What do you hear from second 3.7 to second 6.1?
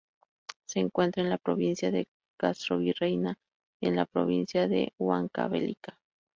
y en la provincia de Huancavelica.